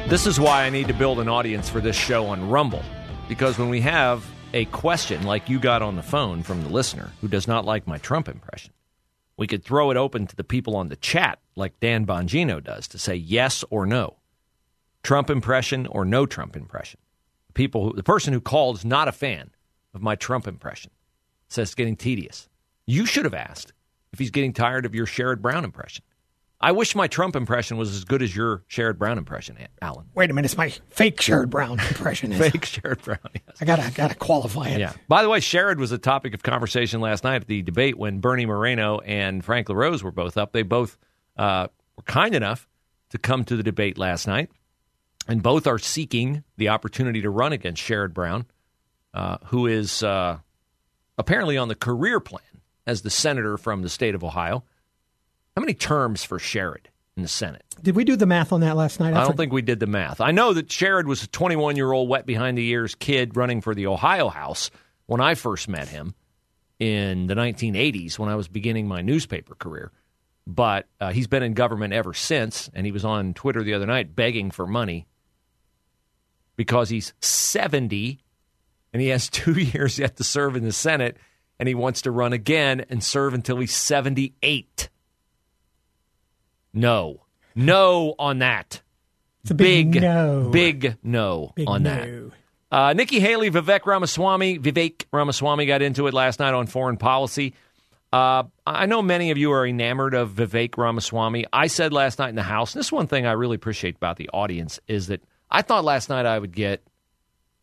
This 0.06 0.28
is 0.28 0.38
why 0.38 0.62
I 0.62 0.70
need 0.70 0.86
to 0.86 0.94
build 0.94 1.18
an 1.18 1.28
audience 1.28 1.68
for 1.68 1.80
this 1.80 1.96
show 1.96 2.26
on 2.26 2.48
Rumble. 2.48 2.84
Because 3.28 3.58
when 3.58 3.68
we 3.68 3.80
have 3.80 4.24
a 4.52 4.64
question 4.66 5.25
like 5.25 5.49
you 5.49 5.59
got 5.59 5.83
on 5.83 5.97
the 5.97 6.02
phone 6.02 6.42
from 6.42 6.62
the 6.62 6.69
listener 6.69 7.12
who 7.21 7.28
does 7.28 7.47
not 7.47 7.64
like 7.64 7.87
my 7.87 7.99
Trump 7.99 8.28
impression, 8.28 8.73
we 9.37 9.47
could 9.47 9.64
throw 9.64 9.90
it 9.90 9.97
open 9.97 10.26
to 10.26 10.37
the 10.37 10.45
people 10.45 10.76
on 10.76 10.88
the 10.88 10.97
chat 10.97 11.38
like 11.57 11.78
Dan 11.80 12.04
Bongino 12.07 12.62
does 12.62 12.88
to 12.88 12.99
say 12.99 13.14
yes 13.14 13.64
or 13.71 13.87
no. 13.87 14.16
Trump 15.02 15.30
impression 15.30 15.87
or 15.87 16.04
no 16.04 16.26
Trump 16.26 16.57
impression. 16.57 17.00
The 17.47 17.54
people 17.54 17.85
who, 17.85 17.92
the 17.95 18.02
person 18.02 18.33
who 18.33 18.40
called 18.40 18.76
is 18.76 18.85
not 18.85 19.09
a 19.09 19.12
fan 19.12 19.50
of 19.95 20.02
my 20.02 20.14
Trump 20.14 20.47
impression. 20.47 20.90
Says 21.49 21.69
it's 21.69 21.75
getting 21.75 21.97
tedious. 21.97 22.49
You 22.87 23.07
should 23.07 23.25
have 23.25 23.35
asked 23.35 23.73
if 24.12 24.19
he's 24.19 24.30
getting 24.30 24.52
tired 24.52 24.85
of 24.85 24.95
your 24.95 25.07
Sherrod 25.07 25.40
Brown 25.40 25.64
impression. 25.64 26.04
I 26.62 26.72
wish 26.72 26.94
my 26.94 27.06
Trump 27.06 27.36
impression 27.36 27.78
was 27.78 27.94
as 27.94 28.04
good 28.04 28.22
as 28.22 28.36
your 28.36 28.64
Sherrod 28.68 28.98
Brown 28.98 29.16
impression, 29.16 29.56
Alan. 29.80 30.06
Wait 30.14 30.30
a 30.30 30.34
minute, 30.34 30.44
it's 30.44 30.58
my 30.58 30.68
fake 30.90 31.16
Sherrod 31.16 31.48
Brown 31.48 31.80
impression. 31.80 32.32
fake 32.34 32.60
Sherrod 32.60 33.02
Brown. 33.02 33.18
Yes. 33.34 33.56
I 33.62 33.64
gotta 33.64 33.90
gotta 33.94 34.14
qualify 34.14 34.68
it. 34.68 34.80
Yeah. 34.80 34.92
By 35.08 35.22
the 35.22 35.30
way, 35.30 35.40
Sherrod 35.40 35.78
was 35.78 35.90
a 35.90 35.98
topic 35.98 36.34
of 36.34 36.42
conversation 36.42 37.00
last 37.00 37.24
night 37.24 37.36
at 37.36 37.46
the 37.46 37.62
debate 37.62 37.96
when 37.96 38.20
Bernie 38.20 38.44
Moreno 38.44 38.98
and 38.98 39.42
Frank 39.42 39.70
LaRose 39.70 40.02
were 40.02 40.12
both 40.12 40.36
up. 40.36 40.52
They 40.52 40.62
both 40.62 40.98
uh, 41.38 41.68
were 41.96 42.02
kind 42.02 42.34
enough 42.34 42.68
to 43.10 43.18
come 43.18 43.44
to 43.44 43.56
the 43.56 43.62
debate 43.62 43.96
last 43.96 44.26
night, 44.26 44.50
and 45.26 45.42
both 45.42 45.66
are 45.66 45.78
seeking 45.78 46.44
the 46.58 46.68
opportunity 46.68 47.22
to 47.22 47.30
run 47.30 47.54
against 47.54 47.82
Sherrod 47.82 48.12
Brown, 48.12 48.44
uh, 49.14 49.38
who 49.46 49.66
is 49.66 50.02
uh, 50.02 50.38
apparently 51.16 51.56
on 51.56 51.68
the 51.68 51.74
career 51.74 52.20
plan 52.20 52.42
as 52.86 53.00
the 53.00 53.10
senator 53.10 53.56
from 53.56 53.80
the 53.80 53.88
state 53.88 54.14
of 54.14 54.22
Ohio. 54.22 54.62
How 55.60 55.62
many 55.66 55.74
terms 55.74 56.24
for 56.24 56.38
Sherrod 56.38 56.86
in 57.18 57.22
the 57.22 57.28
Senate? 57.28 57.62
Did 57.82 57.94
we 57.94 58.04
do 58.04 58.16
the 58.16 58.24
math 58.24 58.50
on 58.50 58.62
that 58.62 58.78
last 58.78 58.98
night? 58.98 59.12
I, 59.12 59.20
I 59.20 59.24
don't 59.24 59.36
think 59.36 59.52
we 59.52 59.60
did 59.60 59.78
the 59.78 59.86
math. 59.86 60.18
I 60.18 60.30
know 60.30 60.54
that 60.54 60.68
Sherrod 60.68 61.04
was 61.04 61.22
a 61.22 61.26
21 61.26 61.76
year 61.76 61.92
old 61.92 62.08
wet 62.08 62.24
behind 62.24 62.56
the 62.56 62.66
ears 62.66 62.94
kid 62.94 63.36
running 63.36 63.60
for 63.60 63.74
the 63.74 63.86
Ohio 63.86 64.30
House 64.30 64.70
when 65.04 65.20
I 65.20 65.34
first 65.34 65.68
met 65.68 65.86
him 65.86 66.14
in 66.78 67.26
the 67.26 67.34
1980s 67.34 68.18
when 68.18 68.30
I 68.30 68.36
was 68.36 68.48
beginning 68.48 68.88
my 68.88 69.02
newspaper 69.02 69.54
career. 69.54 69.92
But 70.46 70.86
uh, 70.98 71.12
he's 71.12 71.26
been 71.26 71.42
in 71.42 71.52
government 71.52 71.92
ever 71.92 72.14
since, 72.14 72.70
and 72.72 72.86
he 72.86 72.92
was 72.92 73.04
on 73.04 73.34
Twitter 73.34 73.62
the 73.62 73.74
other 73.74 73.84
night 73.84 74.16
begging 74.16 74.50
for 74.50 74.66
money 74.66 75.06
because 76.56 76.88
he's 76.88 77.12
70 77.20 78.18
and 78.94 79.02
he 79.02 79.08
has 79.08 79.28
two 79.30 79.60
years 79.60 79.98
yet 79.98 80.16
to 80.16 80.24
serve 80.24 80.56
in 80.56 80.64
the 80.64 80.72
Senate, 80.72 81.18
and 81.58 81.68
he 81.68 81.74
wants 81.74 82.00
to 82.00 82.10
run 82.10 82.32
again 82.32 82.86
and 82.88 83.04
serve 83.04 83.34
until 83.34 83.58
he's 83.58 83.74
78. 83.74 84.88
No. 86.72 87.26
No 87.54 88.14
on 88.18 88.38
that. 88.38 88.82
It's 89.42 89.50
a 89.50 89.54
big, 89.54 89.92
big 89.92 90.02
no. 90.02 90.50
Big 90.52 90.96
no 91.02 91.52
big 91.54 91.68
on 91.68 91.82
no. 91.82 91.90
that. 91.90 92.32
Uh, 92.72 92.92
Nikki 92.92 93.18
Haley, 93.18 93.50
Vivek 93.50 93.84
Ramaswamy, 93.84 94.58
Vivek 94.58 95.06
Ramaswamy 95.12 95.66
got 95.66 95.82
into 95.82 96.06
it 96.06 96.14
last 96.14 96.38
night 96.38 96.54
on 96.54 96.66
foreign 96.66 96.96
policy. 96.96 97.54
Uh, 98.12 98.44
I 98.66 98.86
know 98.86 99.02
many 99.02 99.30
of 99.30 99.38
you 99.38 99.52
are 99.52 99.66
enamored 99.66 100.14
of 100.14 100.30
Vivek 100.32 100.76
Ramaswamy. 100.76 101.46
I 101.52 101.68
said 101.68 101.92
last 101.92 102.18
night 102.18 102.28
in 102.28 102.34
the 102.34 102.42
House, 102.42 102.74
and 102.74 102.80
this 102.80 102.86
is 102.86 102.92
one 102.92 103.06
thing 103.06 103.26
I 103.26 103.32
really 103.32 103.56
appreciate 103.56 103.96
about 103.96 104.16
the 104.16 104.28
audience, 104.30 104.78
is 104.86 105.08
that 105.08 105.22
I 105.50 105.62
thought 105.62 105.84
last 105.84 106.08
night 106.08 106.26
I 106.26 106.38
would 106.38 106.54
get 106.54 106.82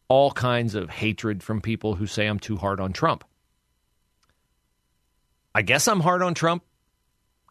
all 0.09 0.31
kinds 0.31 0.75
of 0.75 0.89
hatred 0.89 1.43
from 1.43 1.61
people 1.61 1.95
who 1.95 2.07
say 2.07 2.25
I'm 2.25 2.39
too 2.39 2.57
hard 2.57 2.79
on 2.79 2.93
Trump. 2.93 3.23
I 5.53 5.61
guess 5.61 5.87
I'm 5.87 5.99
hard 5.99 6.21
on 6.21 6.33
Trump 6.33 6.63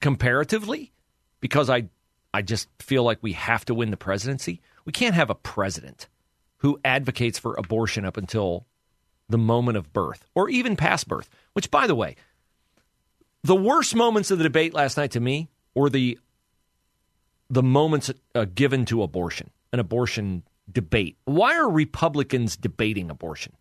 comparatively 0.01 0.93
because 1.41 1.71
I 1.71 1.89
I 2.35 2.43
just 2.43 2.69
feel 2.81 3.03
like 3.03 3.19
we 3.23 3.33
have 3.33 3.65
to 3.67 3.75
win 3.75 3.91
the 3.91 3.97
presidency. 3.97 4.61
We 4.85 4.93
can't 4.93 5.15
have 5.15 5.31
a 5.31 5.35
president 5.35 6.09
who 6.59 6.79
advocates 6.85 7.39
for 7.39 7.55
abortion 7.55 8.05
up 8.05 8.17
until 8.17 8.67
the 9.29 9.39
moment 9.39 9.79
of 9.79 9.93
birth 9.93 10.27
or 10.35 10.49
even 10.49 10.77
past 10.77 11.09
birth. 11.09 11.29
Which 11.55 11.71
by 11.71 11.87
the 11.87 11.95
way, 11.95 12.17
the 13.43 13.57
worst 13.57 13.95
moments 13.95 14.31
of 14.31 14.39
the 14.39 14.45
debate 14.45 14.75
last 14.75 14.97
night 14.97 15.13
to 15.13 15.21
me 15.21 15.49
were 15.75 15.91
the 15.91 16.19
the 17.49 17.63
moments 17.63 18.11
uh, 18.35 18.45
given 18.55 18.85
to 18.87 19.03
abortion, 19.03 19.51
an 19.73 19.79
abortion 19.79 20.43
debate. 20.71 21.17
Why 21.25 21.57
are 21.57 21.71
Republicans 21.71 22.57
debating 22.57 23.11
abortion? 23.11 23.53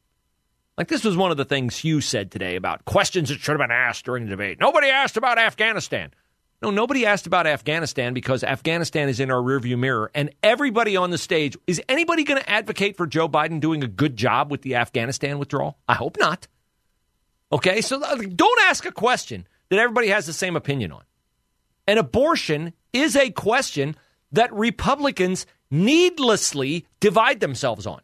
Like 0.77 0.87
this 0.87 1.03
was 1.03 1.15
one 1.15 1.31
of 1.31 1.37
the 1.37 1.45
things 1.45 1.77
Hugh 1.77 2.01
said 2.01 2.31
today 2.31 2.55
about 2.55 2.85
questions 2.85 3.29
that 3.29 3.39
should 3.39 3.51
have 3.51 3.59
been 3.59 3.71
asked 3.71 4.05
during 4.05 4.25
the 4.25 4.31
debate. 4.31 4.59
Nobody 4.59 4.87
asked 4.87 5.17
about 5.17 5.37
Afghanistan. 5.37 6.11
No, 6.61 6.71
nobody 6.71 7.05
asked 7.05 7.27
about 7.27 7.47
Afghanistan 7.47 8.13
because 8.13 8.43
Afghanistan 8.43 9.09
is 9.09 9.19
in 9.19 9.29
our 9.29 9.41
rearview 9.41 9.77
mirror. 9.77 10.09
And 10.15 10.31
everybody 10.41 10.95
on 10.95 11.09
the 11.11 11.17
stage 11.17 11.57
is 11.67 11.81
anybody 11.89 12.23
going 12.23 12.41
to 12.41 12.49
advocate 12.49 12.97
for 12.97 13.05
Joe 13.05 13.27
Biden 13.27 13.59
doing 13.59 13.83
a 13.83 13.87
good 13.87 14.15
job 14.15 14.49
with 14.49 14.61
the 14.61 14.75
Afghanistan 14.75 15.37
withdrawal? 15.37 15.77
I 15.87 15.95
hope 15.95 16.17
not. 16.19 16.47
Okay, 17.51 17.81
so 17.81 18.01
uh, 18.01 18.15
don't 18.15 18.61
ask 18.63 18.85
a 18.85 18.91
question 18.91 19.47
that 19.69 19.79
everybody 19.79 20.07
has 20.07 20.25
the 20.25 20.33
same 20.33 20.55
opinion 20.55 20.91
on. 20.91 21.03
And 21.87 21.99
abortion 21.99 22.73
is 22.93 23.15
a 23.15 23.29
question 23.29 23.95
that 24.31 24.53
Republicans 24.53 25.45
needlessly 25.69 26.87
divide 26.99 27.39
themselves 27.39 27.85
on. 27.85 28.01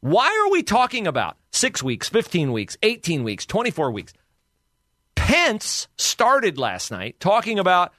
Why 0.00 0.44
are 0.44 0.52
we 0.52 0.62
talking 0.62 1.06
about 1.06 1.36
six 1.50 1.82
weeks, 1.82 2.08
15 2.08 2.52
weeks, 2.52 2.76
18 2.82 3.24
weeks, 3.24 3.46
24 3.46 3.90
weeks? 3.90 4.12
Pence 5.16 5.88
started 5.96 6.58
last 6.58 6.90
night 6.92 7.18
talking 7.18 7.58
about, 7.58 7.92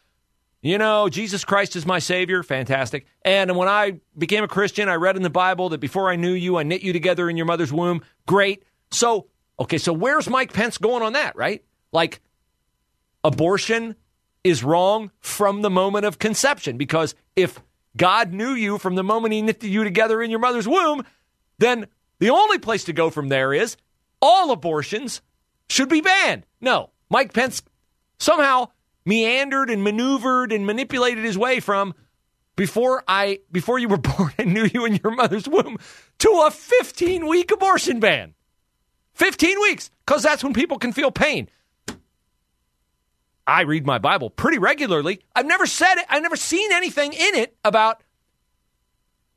you 0.62 0.78
know, 0.78 1.10
Jesus 1.10 1.44
Christ 1.44 1.76
is 1.76 1.86
my 1.86 2.00
Savior. 2.00 2.44
Fantastic. 2.44 3.06
And 3.24 3.56
when 3.58 3.68
I 3.68 4.00
became 4.18 4.44
a 4.44 4.48
Christian, 4.48 4.88
I 4.88 4.96
read 4.96 5.18
in 5.18 5.24
the 5.24 5.30
Bible 5.30 5.70
that 5.70 5.80
before 5.80 6.10
I 6.10 6.16
knew 6.16 6.32
you, 6.32 6.58
I 6.58 6.64
knit 6.64 6.82
you 6.82 6.94
together 6.94 7.30
in 7.30 7.38
your 7.38 7.46
mother's 7.46 7.74
womb. 7.74 8.02
Great. 8.26 8.64
So, 8.92 9.28
okay, 9.60 9.78
so 9.78 9.92
where's 9.92 10.30
Mike 10.30 10.54
Pence 10.54 10.78
going 10.78 11.04
on 11.04 11.14
that, 11.14 11.36
right? 11.36 11.64
Like, 11.92 12.22
abortion 13.24 13.96
is 14.44 14.64
wrong 14.64 15.12
from 15.20 15.62
the 15.62 15.70
moment 15.70 16.06
of 16.06 16.20
conception 16.20 16.78
because 16.78 17.16
if 17.36 17.60
God 17.98 18.32
knew 18.32 18.52
you 18.52 18.78
from 18.78 18.96
the 18.96 19.04
moment 19.04 19.34
he 19.34 19.42
knit 19.42 19.64
you 19.64 19.84
together 19.84 20.22
in 20.22 20.30
your 20.30 20.40
mother's 20.40 20.68
womb, 20.68 21.04
then 21.58 21.88
the 22.20 22.30
only 22.30 22.60
place 22.60 22.86
to 22.86 22.94
go 22.94 23.10
from 23.10 23.30
there 23.30 23.54
is 23.54 23.76
all 24.22 24.52
abortions 24.52 25.22
should 25.70 25.90
be 25.90 26.02
banned. 26.02 26.46
No, 26.62 26.92
Mike 27.10 27.34
Pence 27.34 27.62
somehow 28.20 28.70
meandered 29.06 29.70
and 29.70 29.84
maneuvered 29.84 30.52
and 30.52 30.66
manipulated 30.66 31.24
his 31.24 31.38
way 31.38 31.60
from 31.60 31.94
before 32.56 33.04
I 33.08 33.40
before 33.52 33.80
you 33.80 33.88
were 33.88 33.98
born 34.18 34.34
I 34.38 34.44
knew 34.44 34.66
you 34.66 34.86
in 34.86 35.00
your 35.02 35.14
mother's 35.14 35.48
womb 35.48 35.78
to 36.20 36.44
a 36.46 36.52
15 36.52 37.28
week 37.28 37.52
abortion 37.52 38.00
ban. 38.00 38.34
15 39.14 39.60
weeks 39.62 39.90
cuz 40.06 40.24
that's 40.24 40.44
when 40.44 40.54
people 40.54 40.78
can 40.78 40.92
feel 40.94 41.12
pain. 41.12 41.50
I 43.48 43.62
read 43.62 43.86
my 43.86 43.98
Bible 43.98 44.30
pretty 44.30 44.58
regularly. 44.58 45.22
I've 45.34 45.46
never 45.46 45.66
said 45.66 45.96
it. 45.96 46.06
I've 46.10 46.22
never 46.22 46.36
seen 46.36 46.70
anything 46.74 47.14
in 47.14 47.36
it 47.36 47.56
about 47.64 48.04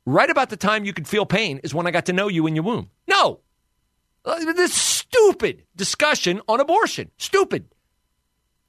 right 0.05 0.29
about 0.29 0.49
the 0.49 0.57
time 0.57 0.83
you 0.83 0.91
could 0.91 1.07
feel 1.07 1.25
pain 1.25 1.59
is 1.63 1.73
when 1.73 1.87
I 1.87 1.91
got 1.91 2.07
to 2.07 2.13
know 2.13 2.27
you 2.27 2.45
in 2.45 2.55
your 2.55 2.65
womb. 2.65 2.89
No. 3.07 3.39
Uh, 4.23 4.53
this 4.53 4.73
stupid 4.73 5.63
discussion 5.75 6.41
on 6.47 6.59
abortion. 6.59 7.11
Stupid. 7.17 7.65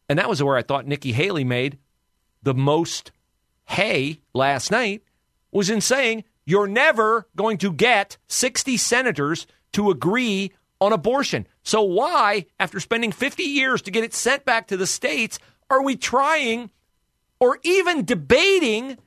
And 0.09 0.19
that 0.19 0.29
was 0.29 0.43
where 0.43 0.57
I 0.57 0.63
thought 0.63 0.87
Nikki 0.87 1.13
Haley 1.13 1.45
made 1.45 1.79
the 2.43 2.55
most 2.55 3.13
hay 3.65 4.21
last 4.35 4.71
night 4.71 5.03
was 5.51 5.71
in 5.71 5.81
saying 5.81 6.25
you're 6.45 6.67
never 6.67 7.29
going 7.37 7.59
to 7.59 7.73
get 7.73 8.17
60 8.29 8.77
senators 8.77 9.47
to 9.73 9.91
agree 9.91 10.53
on 10.81 10.93
abortion. 10.93 11.47
So 11.63 11.83
why, 11.83 12.47
after 12.59 12.81
spending 12.81 13.13
50 13.13 13.45
years 13.45 13.83
to 13.83 13.91
get 13.91 14.05
it 14.05 14.15
sent 14.15 14.45
back 14.45 14.67
to 14.69 14.77
the 14.77 14.87
states, 14.87 15.39
are 15.71 15.83
we 15.83 15.97
trying 15.97 16.71
or 17.39 17.59
even 17.63 18.05
debating 18.05 18.99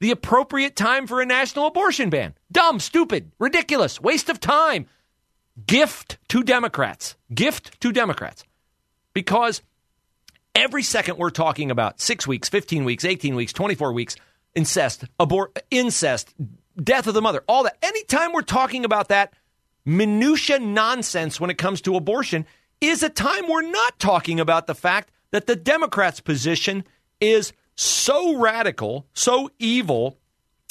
the 0.00 0.10
appropriate 0.10 0.74
time 0.74 1.06
for 1.06 1.20
a 1.20 1.26
national 1.26 1.66
abortion 1.66 2.08
ban? 2.08 2.34
Dumb, 2.50 2.80
stupid, 2.80 3.32
ridiculous, 3.38 4.00
waste 4.00 4.28
of 4.28 4.40
time. 4.40 4.86
Gift 5.66 6.18
to 6.28 6.42
Democrats. 6.42 7.16
Gift 7.32 7.80
to 7.80 7.92
Democrats. 7.92 8.44
Because 9.14 9.62
every 10.54 10.82
second 10.82 11.18
we're 11.18 11.30
talking 11.30 11.70
about 11.70 12.00
six 12.00 12.26
weeks, 12.26 12.48
15 12.48 12.84
weeks, 12.84 13.04
18 13.04 13.34
weeks, 13.34 13.52
24 13.52 13.92
weeks, 13.92 14.16
incest, 14.54 15.04
abort, 15.20 15.58
incest, 15.70 16.34
death 16.82 17.06
of 17.06 17.14
the 17.14 17.22
mother, 17.22 17.42
all 17.46 17.64
that. 17.64 17.76
Anytime 17.82 18.32
we're 18.32 18.42
talking 18.42 18.84
about 18.84 19.08
that 19.08 19.34
minutia 19.84 20.58
nonsense 20.58 21.40
when 21.40 21.50
it 21.50 21.58
comes 21.58 21.80
to 21.82 21.96
abortion, 21.96 22.46
is 22.80 23.02
a 23.02 23.08
time 23.08 23.48
we're 23.48 23.62
not 23.62 23.98
talking 23.98 24.40
about 24.40 24.66
the 24.66 24.74
fact 24.74 25.10
that 25.30 25.46
the 25.46 25.56
Democrats' 25.56 26.20
position 26.20 26.84
is 27.20 27.52
so 27.74 28.36
radical, 28.36 29.06
so 29.14 29.50
evil, 29.58 30.18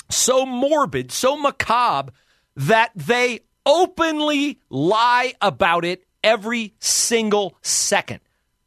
so 0.10 0.46
morbid, 0.46 1.12
so 1.12 1.38
macabre 1.38 2.12
that 2.56 2.92
they 2.96 3.40
openly 3.65 4.60
lie 4.70 5.34
about 5.41 5.86
it 5.86 6.06
every 6.24 6.74
single 6.80 7.58
second. 7.62 8.20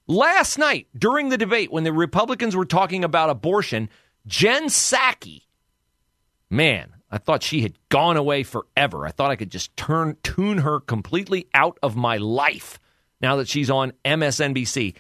Last 0.07 0.59
night, 0.59 0.87
during 0.97 1.31
the 1.31 1.39
debate, 1.39 1.73
when 1.73 1.85
the 1.85 1.93
Republicans 1.93 2.55
were 2.55 2.67
talking 2.67 3.05
about 3.05 3.31
abortion, 3.31 3.89
Jen 4.27 4.67
Psaki, 4.67 5.43
man, 6.51 6.95
I 7.11 7.19
thought 7.19 7.43
she 7.43 7.63
had 7.63 7.79
gone 7.89 8.17
away 8.17 8.43
forever. 8.43 9.07
I 9.07 9.13
thought 9.13 9.31
I 9.31 9.37
could 9.37 9.51
just 9.51 9.77
turn 9.77 10.17
tune 10.23 10.59
her 10.59 10.81
completely 10.81 11.47
out 11.55 11.79
of 11.83 11.97
my 11.97 12.17
life 12.17 12.79
now 13.21 13.37
that 13.37 13.49
she's 13.49 13.71
on 13.71 13.93
MSNBC. 14.05 14.95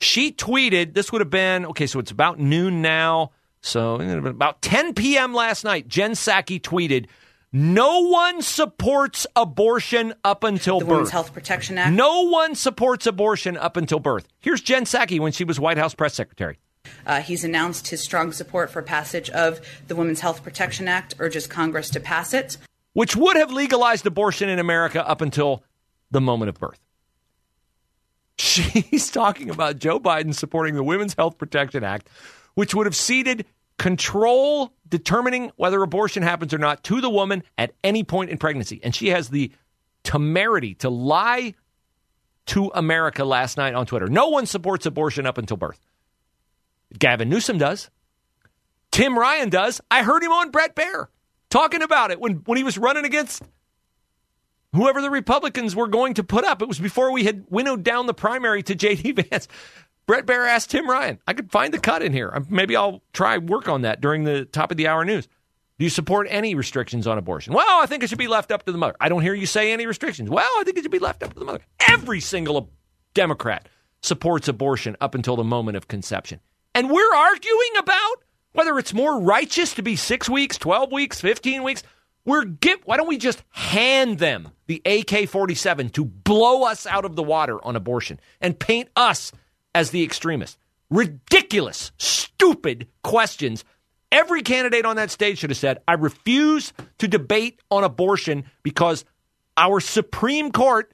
She 0.00 0.32
tweeted, 0.32 0.94
this 0.94 1.12
would 1.12 1.20
have 1.20 1.30
been, 1.30 1.66
okay, 1.66 1.86
so 1.86 1.98
it's 1.98 2.10
about 2.10 2.38
noon 2.38 2.82
now. 2.82 3.30
So 3.62 4.00
about 4.00 4.62
10 4.62 4.94
p.m. 4.94 5.34
last 5.34 5.64
night, 5.64 5.86
Jen 5.86 6.12
Psaki 6.12 6.60
tweeted, 6.60 7.06
no 7.52 8.00
one 8.00 8.42
supports 8.42 9.26
abortion 9.34 10.14
up 10.24 10.44
until 10.44 10.78
the 10.78 10.84
birth. 10.84 10.92
Women's 10.92 11.10
Health 11.10 11.32
Protection 11.32 11.78
Act. 11.78 11.92
No 11.94 12.22
one 12.22 12.54
supports 12.54 13.06
abortion 13.06 13.56
up 13.56 13.76
until 13.76 13.98
birth. 13.98 14.28
Here's 14.38 14.60
Jen 14.60 14.84
Psaki 14.84 15.18
when 15.18 15.32
she 15.32 15.44
was 15.44 15.58
White 15.58 15.78
House 15.78 15.94
press 15.94 16.14
secretary. 16.14 16.58
Uh, 17.06 17.20
he's 17.20 17.44
announced 17.44 17.88
his 17.88 18.02
strong 18.02 18.32
support 18.32 18.70
for 18.70 18.82
passage 18.82 19.30
of 19.30 19.60
the 19.88 19.96
Women's 19.96 20.20
Health 20.20 20.42
Protection 20.42 20.88
Act, 20.88 21.14
urges 21.18 21.46
Congress 21.46 21.90
to 21.90 22.00
pass 22.00 22.32
it. 22.32 22.56
Which 22.92 23.16
would 23.16 23.36
have 23.36 23.52
legalized 23.52 24.06
abortion 24.06 24.48
in 24.48 24.58
America 24.58 25.06
up 25.06 25.20
until 25.20 25.62
the 26.10 26.20
moment 26.20 26.48
of 26.48 26.58
birth. 26.58 26.80
She's 28.38 29.10
talking 29.10 29.50
about 29.50 29.78
Joe 29.78 30.00
Biden 30.00 30.34
supporting 30.34 30.74
the 30.74 30.82
Women's 30.82 31.14
Health 31.14 31.36
Protection 31.36 31.84
Act, 31.84 32.08
which 32.54 32.74
would 32.74 32.86
have 32.86 32.96
ceded 32.96 33.44
control 33.80 34.74
determining 34.86 35.50
whether 35.56 35.82
abortion 35.82 36.22
happens 36.22 36.52
or 36.52 36.58
not 36.58 36.84
to 36.84 37.00
the 37.00 37.08
woman 37.08 37.42
at 37.56 37.72
any 37.82 38.04
point 38.04 38.28
in 38.28 38.36
pregnancy. 38.36 38.78
And 38.82 38.94
she 38.94 39.08
has 39.08 39.30
the 39.30 39.50
temerity 40.04 40.74
to 40.74 40.90
lie 40.90 41.54
to 42.44 42.70
America 42.74 43.24
last 43.24 43.56
night 43.56 43.74
on 43.74 43.86
Twitter. 43.86 44.06
No 44.06 44.28
one 44.28 44.44
supports 44.44 44.84
abortion 44.84 45.24
up 45.24 45.38
until 45.38 45.56
birth. 45.56 45.80
Gavin 46.98 47.30
Newsom 47.30 47.56
does. 47.56 47.88
Tim 48.92 49.18
Ryan 49.18 49.48
does. 49.48 49.80
I 49.90 50.02
heard 50.02 50.22
him 50.22 50.32
on 50.32 50.50
Bret 50.50 50.76
Baier 50.76 51.06
talking 51.48 51.80
about 51.80 52.10
it 52.10 52.20
when, 52.20 52.42
when 52.44 52.58
he 52.58 52.64
was 52.64 52.76
running 52.76 53.06
against 53.06 53.42
whoever 54.74 55.00
the 55.00 55.08
Republicans 55.08 55.74
were 55.74 55.88
going 55.88 56.14
to 56.14 56.22
put 56.22 56.44
up. 56.44 56.60
It 56.60 56.68
was 56.68 56.78
before 56.78 57.12
we 57.12 57.24
had 57.24 57.46
winnowed 57.48 57.82
down 57.82 58.04
the 58.04 58.12
primary 58.12 58.62
to 58.64 58.74
J.D. 58.74 59.12
Vance. 59.12 59.48
Bret 60.10 60.26
Baier 60.26 60.48
asked 60.48 60.70
Tim 60.70 60.90
Ryan, 60.90 61.20
I 61.28 61.34
could 61.34 61.52
find 61.52 61.72
the 61.72 61.78
cut 61.78 62.02
in 62.02 62.12
here. 62.12 62.32
Uh, 62.34 62.40
maybe 62.50 62.74
I'll 62.74 63.00
try 63.12 63.38
work 63.38 63.68
on 63.68 63.82
that 63.82 64.00
during 64.00 64.24
the 64.24 64.44
top 64.44 64.72
of 64.72 64.76
the 64.76 64.88
hour 64.88 65.04
news. 65.04 65.28
Do 65.78 65.84
you 65.84 65.88
support 65.88 66.26
any 66.28 66.56
restrictions 66.56 67.06
on 67.06 67.16
abortion? 67.16 67.54
Well, 67.54 67.80
I 67.80 67.86
think 67.86 68.02
it 68.02 68.08
should 68.08 68.18
be 68.18 68.26
left 68.26 68.50
up 68.50 68.66
to 68.66 68.72
the 68.72 68.76
mother. 68.76 68.96
I 69.00 69.08
don't 69.08 69.22
hear 69.22 69.34
you 69.34 69.46
say 69.46 69.72
any 69.72 69.86
restrictions. 69.86 70.28
Well, 70.28 70.50
I 70.58 70.64
think 70.64 70.76
it 70.76 70.82
should 70.82 70.90
be 70.90 70.98
left 70.98 71.22
up 71.22 71.32
to 71.34 71.38
the 71.38 71.44
mother. 71.44 71.60
Every 71.88 72.18
single 72.18 72.72
Democrat 73.14 73.68
supports 74.02 74.48
abortion 74.48 74.96
up 75.00 75.14
until 75.14 75.36
the 75.36 75.44
moment 75.44 75.76
of 75.76 75.86
conception. 75.86 76.40
And 76.74 76.90
we're 76.90 77.14
arguing 77.14 77.76
about 77.78 78.16
whether 78.52 78.80
it's 78.80 78.92
more 78.92 79.20
righteous 79.20 79.74
to 79.74 79.82
be 79.82 79.94
six 79.94 80.28
weeks, 80.28 80.58
12 80.58 80.90
weeks, 80.90 81.20
15 81.20 81.62
weeks. 81.62 81.84
We're 82.24 82.46
give, 82.46 82.80
why 82.84 82.96
don't 82.96 83.06
we 83.06 83.16
just 83.16 83.44
hand 83.50 84.18
them 84.18 84.48
the 84.66 84.82
AK 84.84 85.28
47 85.28 85.90
to 85.90 86.04
blow 86.04 86.64
us 86.64 86.84
out 86.84 87.04
of 87.04 87.14
the 87.14 87.22
water 87.22 87.64
on 87.64 87.76
abortion 87.76 88.18
and 88.40 88.58
paint 88.58 88.88
us 88.96 89.30
as 89.74 89.90
the 89.90 90.02
extremists? 90.02 90.58
Ridiculous, 90.90 91.92
stupid 91.98 92.88
questions. 93.02 93.64
Every 94.12 94.42
candidate 94.42 94.84
on 94.84 94.96
that 94.96 95.10
stage 95.10 95.38
should 95.38 95.50
have 95.50 95.56
said, 95.56 95.78
I 95.86 95.94
refuse 95.94 96.72
to 96.98 97.06
debate 97.06 97.60
on 97.70 97.84
abortion 97.84 98.44
because 98.62 99.04
our 99.56 99.78
Supreme 99.78 100.50
Court, 100.50 100.92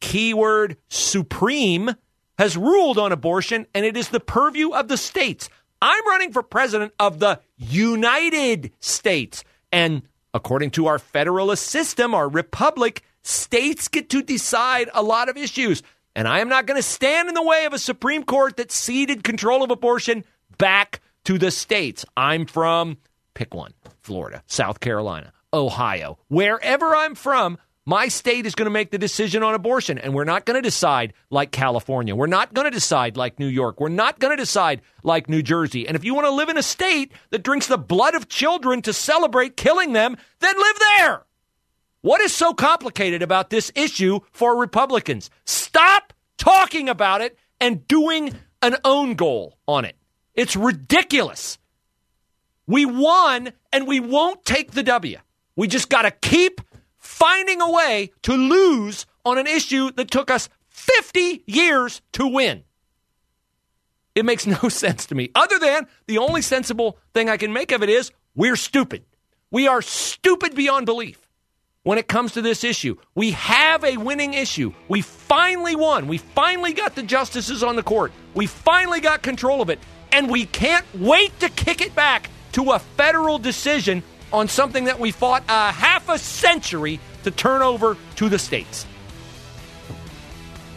keyword 0.00 0.76
supreme, 0.88 1.90
has 2.38 2.56
ruled 2.56 2.98
on 2.98 3.12
abortion 3.12 3.66
and 3.74 3.86
it 3.86 3.96
is 3.96 4.10
the 4.10 4.20
purview 4.20 4.70
of 4.70 4.88
the 4.88 4.96
states. 4.96 5.48
I'm 5.80 6.06
running 6.06 6.32
for 6.32 6.42
president 6.42 6.92
of 6.98 7.20
the 7.20 7.40
United 7.56 8.72
States. 8.80 9.44
And 9.72 10.02
according 10.34 10.72
to 10.72 10.86
our 10.86 10.98
federalist 10.98 11.66
system, 11.66 12.14
our 12.14 12.28
republic, 12.28 13.02
states 13.22 13.88
get 13.88 14.10
to 14.10 14.22
decide 14.22 14.90
a 14.94 15.02
lot 15.02 15.28
of 15.28 15.36
issues. 15.36 15.82
And 16.18 16.26
I 16.26 16.40
am 16.40 16.48
not 16.48 16.66
going 16.66 16.76
to 16.76 16.82
stand 16.82 17.28
in 17.28 17.34
the 17.36 17.44
way 17.44 17.64
of 17.64 17.72
a 17.72 17.78
Supreme 17.78 18.24
Court 18.24 18.56
that 18.56 18.72
ceded 18.72 19.22
control 19.22 19.62
of 19.62 19.70
abortion 19.70 20.24
back 20.58 21.00
to 21.22 21.38
the 21.38 21.52
states. 21.52 22.04
I'm 22.16 22.44
from, 22.44 22.98
pick 23.34 23.54
one, 23.54 23.72
Florida, 24.00 24.42
South 24.48 24.80
Carolina, 24.80 25.32
Ohio. 25.54 26.18
Wherever 26.26 26.96
I'm 26.96 27.14
from, 27.14 27.56
my 27.86 28.08
state 28.08 28.46
is 28.46 28.56
going 28.56 28.66
to 28.66 28.70
make 28.70 28.90
the 28.90 28.98
decision 28.98 29.44
on 29.44 29.54
abortion. 29.54 29.96
And 29.96 30.12
we're 30.12 30.24
not 30.24 30.44
going 30.44 30.56
to 30.56 30.60
decide 30.60 31.12
like 31.30 31.52
California. 31.52 32.16
We're 32.16 32.26
not 32.26 32.52
going 32.52 32.64
to 32.64 32.72
decide 32.72 33.16
like 33.16 33.38
New 33.38 33.46
York. 33.46 33.78
We're 33.78 33.88
not 33.88 34.18
going 34.18 34.36
to 34.36 34.42
decide 34.42 34.82
like 35.04 35.28
New 35.28 35.40
Jersey. 35.40 35.86
And 35.86 35.94
if 35.94 36.04
you 36.04 36.14
want 36.16 36.26
to 36.26 36.32
live 36.32 36.48
in 36.48 36.58
a 36.58 36.64
state 36.64 37.12
that 37.30 37.44
drinks 37.44 37.68
the 37.68 37.78
blood 37.78 38.16
of 38.16 38.28
children 38.28 38.82
to 38.82 38.92
celebrate 38.92 39.56
killing 39.56 39.92
them, 39.92 40.16
then 40.40 40.56
live 40.58 40.78
there. 40.98 41.22
What 42.00 42.20
is 42.20 42.32
so 42.32 42.54
complicated 42.54 43.22
about 43.22 43.50
this 43.50 43.72
issue 43.74 44.20
for 44.30 44.56
Republicans? 44.56 45.30
Stop 45.44 46.12
talking 46.36 46.88
about 46.88 47.20
it 47.20 47.36
and 47.60 47.86
doing 47.88 48.34
an 48.62 48.76
own 48.84 49.14
goal 49.14 49.58
on 49.66 49.84
it. 49.84 49.96
It's 50.34 50.54
ridiculous. 50.54 51.58
We 52.68 52.86
won 52.86 53.52
and 53.72 53.86
we 53.88 53.98
won't 53.98 54.44
take 54.44 54.72
the 54.72 54.84
W. 54.84 55.18
We 55.56 55.66
just 55.66 55.88
got 55.88 56.02
to 56.02 56.12
keep 56.12 56.60
finding 56.98 57.60
a 57.60 57.70
way 57.70 58.12
to 58.22 58.32
lose 58.32 59.06
on 59.24 59.38
an 59.38 59.48
issue 59.48 59.90
that 59.92 60.10
took 60.10 60.30
us 60.30 60.48
50 60.68 61.42
years 61.46 62.00
to 62.12 62.28
win. 62.28 62.62
It 64.14 64.24
makes 64.24 64.46
no 64.62 64.68
sense 64.68 65.06
to 65.06 65.16
me, 65.16 65.30
other 65.34 65.58
than 65.58 65.88
the 66.06 66.18
only 66.18 66.42
sensible 66.42 66.98
thing 67.12 67.28
I 67.28 67.38
can 67.38 67.52
make 67.52 67.72
of 67.72 67.82
it 67.82 67.88
is 67.88 68.12
we're 68.36 68.56
stupid. 68.56 69.04
We 69.50 69.66
are 69.66 69.82
stupid 69.82 70.54
beyond 70.54 70.86
belief 70.86 71.27
when 71.88 71.96
it 71.96 72.06
comes 72.06 72.32
to 72.32 72.42
this 72.42 72.64
issue. 72.64 72.94
We 73.14 73.30
have 73.30 73.82
a 73.82 73.96
winning 73.96 74.34
issue. 74.34 74.74
We 74.88 75.00
finally 75.00 75.74
won. 75.74 76.06
We 76.06 76.18
finally 76.18 76.74
got 76.74 76.94
the 76.94 77.02
justices 77.02 77.62
on 77.62 77.76
the 77.76 77.82
court. 77.82 78.12
We 78.34 78.44
finally 78.44 79.00
got 79.00 79.22
control 79.22 79.62
of 79.62 79.70
it. 79.70 79.78
And 80.12 80.30
we 80.30 80.44
can't 80.44 80.84
wait 80.94 81.40
to 81.40 81.48
kick 81.48 81.80
it 81.80 81.94
back 81.94 82.28
to 82.52 82.72
a 82.72 82.78
federal 82.78 83.38
decision 83.38 84.02
on 84.34 84.48
something 84.48 84.84
that 84.84 85.00
we 85.00 85.12
fought 85.12 85.44
a 85.48 85.72
half 85.72 86.10
a 86.10 86.18
century 86.18 87.00
to 87.24 87.30
turn 87.30 87.62
over 87.62 87.96
to 88.16 88.28
the 88.28 88.38
states. 88.38 88.84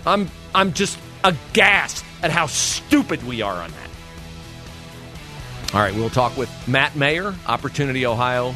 I'm 0.05 0.31
I'm 0.55 0.71
just 0.71 0.97
aghast 1.25 2.05
at 2.23 2.31
how 2.31 2.45
stupid 2.45 3.21
we 3.27 3.41
are 3.41 3.55
on 3.61 3.69
that. 3.69 3.89
All 5.73 5.81
right, 5.81 5.93
we'll 5.93 6.09
talk 6.09 6.37
with 6.37 6.49
Matt 6.69 6.95
Mayer, 6.95 7.35
Opportunity 7.47 8.05
Ohio. 8.05 8.55